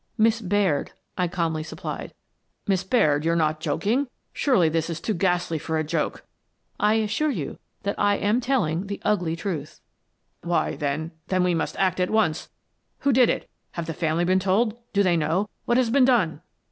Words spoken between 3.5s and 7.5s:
joking? Surely, this is too ghastly for a joke! ""I assure